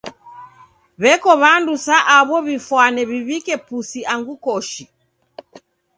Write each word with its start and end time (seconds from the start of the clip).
W'eko 1.01 1.31
w'andu 1.41 1.73
sa 1.85 1.97
aw'o 2.17 2.37
w'ifwane 2.45 3.01
w'iw'ike 3.09 3.55
pusi 3.67 3.99
angu 4.13 4.35
koshi. 4.45 4.83